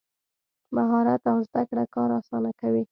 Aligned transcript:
مهارت 0.75 1.21
او 1.31 1.37
زده 1.49 1.63
کړه 1.69 1.83
کار 1.95 2.09
اسانه 2.19 2.51
کوي. 2.59 2.79